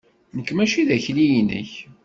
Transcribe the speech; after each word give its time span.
Nekk 0.35 0.49
maci 0.53 0.81
d 0.87 0.89
akli-nnek! 0.95 1.71